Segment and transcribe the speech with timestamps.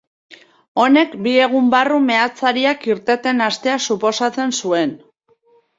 [0.83, 4.99] Honek, bi egun barru meatzariak irteten hastea suposatzen zuen.